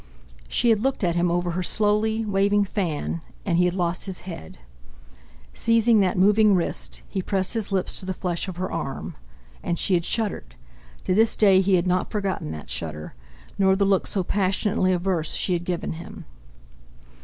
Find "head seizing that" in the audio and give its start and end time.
4.21-6.17